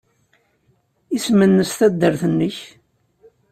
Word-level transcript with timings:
Isem-nnes 1.15 1.71
taddart-nnek? 1.79 2.57